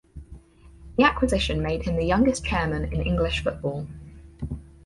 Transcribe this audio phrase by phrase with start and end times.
[0.97, 3.85] The acquisition made him the youngest chairman in English Football.